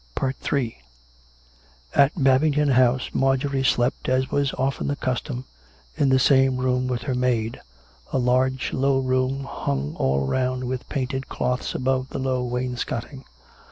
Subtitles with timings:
[0.19, 0.33] Ill
[1.93, 5.45] At Babington House Marjorie slept, as was often the custom,
[5.95, 7.61] in the same room with her maid—
[8.11, 13.25] a large, low room, hung all round with painted cloths above the low wains coting.